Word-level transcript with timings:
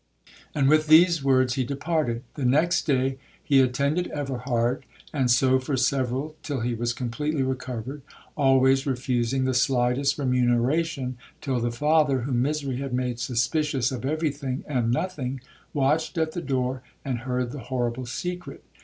And 0.55 0.67
with 0.67 0.87
these 0.87 1.23
words 1.23 1.53
he 1.53 1.63
departed. 1.63 2.23
The 2.33 2.43
next 2.43 2.87
day 2.87 3.19
he 3.43 3.59
attended 3.59 4.07
Everhard, 4.07 4.83
and 5.13 5.29
so 5.29 5.59
for 5.59 5.77
several, 5.77 6.35
till 6.41 6.61
he 6.61 6.73
was 6.73 6.91
completely 6.91 7.43
recovered, 7.43 8.01
always 8.35 8.87
refusing 8.87 9.43
the 9.45 9.53
slightest 9.53 10.17
remuneration, 10.17 11.19
till 11.39 11.59
the 11.59 11.69
father, 11.71 12.21
whom 12.21 12.41
misery 12.41 12.77
had 12.77 12.93
made 12.95 13.19
suspicious 13.19 13.91
of 13.91 14.03
every 14.03 14.31
thing 14.31 14.63
and 14.65 14.89
nothing, 14.89 15.39
watched 15.71 16.17
at 16.17 16.31
the 16.31 16.41
door, 16.41 16.81
and 17.05 17.19
heard 17.19 17.51
the 17.51 17.59
horrible 17.69 18.07
secret. 18.07 18.63